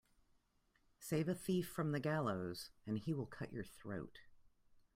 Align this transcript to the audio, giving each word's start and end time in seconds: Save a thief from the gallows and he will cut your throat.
Save 0.97 1.29
a 1.29 1.35
thief 1.35 1.67
from 1.69 1.91
the 1.91 1.99
gallows 1.99 2.71
and 2.87 2.97
he 2.97 3.13
will 3.13 3.27
cut 3.27 3.53
your 3.53 3.63
throat. 3.65 4.21